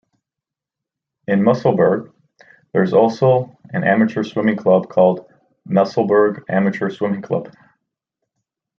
In 1.27 1.43
Musselburgh 1.43 2.11
there 2.73 2.81
is 2.81 2.91
also 2.91 3.55
an 3.69 3.83
amateur 3.83 4.23
swimming 4.23 4.57
club 4.57 4.89
called 4.89 5.31
Musselburgh 5.63 6.43
Amateur 6.49 6.89
Swimming 6.89 7.21
Club. 7.21 7.53